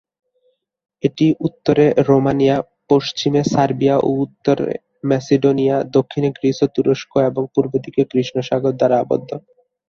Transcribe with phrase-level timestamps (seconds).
[1.03, 2.57] এটি উত্তরে রোমানিয়া,
[2.89, 4.57] পশ্চিমে সার্বিয়া ও উত্তর
[5.09, 9.29] মেসিডোনিয়া, দক্ষিণে গ্রিস ও তুরস্ক এবং পূর্বদিকে কৃষ্ণ সাগর দ্বারা আবদ্ধ।